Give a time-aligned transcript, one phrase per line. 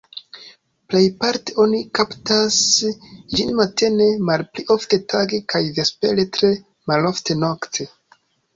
[0.93, 2.57] Plejparte oni kaptas
[3.35, 6.53] ĝin matene, malpli ofte tage kaj vespere, tre
[6.93, 7.91] malofte nokte.